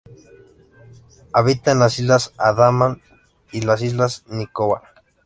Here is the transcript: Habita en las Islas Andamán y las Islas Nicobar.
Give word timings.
Habita 1.31 1.73
en 1.73 1.77
las 1.77 1.99
Islas 1.99 2.33
Andamán 2.39 3.03
y 3.51 3.61
las 3.61 3.83
Islas 3.83 4.23
Nicobar. 4.29 4.81